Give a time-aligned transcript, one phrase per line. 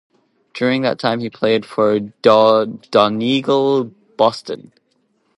[0.55, 3.83] During that time he played for Donegal
[4.17, 4.71] Boston.